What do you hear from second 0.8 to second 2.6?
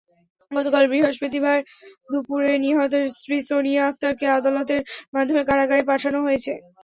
বৃহস্পতিবার দুপুরে